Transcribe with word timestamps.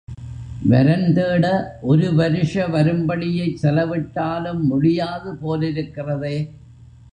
வரன் 0.69 1.13
தேட 1.13 1.45
ஒரு 1.81 2.13
வருஷ 2.13 2.67
வரும்படியைச் 2.67 3.59
செலவிட்டாலும் 3.61 4.61
முடியாது 4.61 5.31
போலிருக்கிறதே. 5.43 6.35